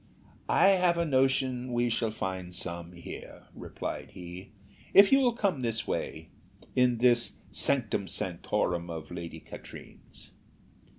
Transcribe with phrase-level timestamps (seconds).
[0.49, 4.49] "I have a notion we shall find some here," replied he,
[4.95, 6.29] "if you will come on this way
[6.75, 10.31] in this sanctum sanctorum of Lady Katrine's."